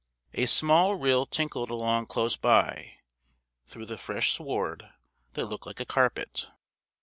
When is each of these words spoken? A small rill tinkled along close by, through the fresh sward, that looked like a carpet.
A 0.33 0.47
small 0.47 0.95
rill 0.95 1.27
tinkled 1.27 1.69
along 1.69 2.07
close 2.07 2.35
by, 2.35 2.95
through 3.67 3.85
the 3.85 3.99
fresh 3.99 4.33
sward, 4.33 4.89
that 5.33 5.45
looked 5.45 5.67
like 5.67 5.79
a 5.79 5.85
carpet. 5.85 6.49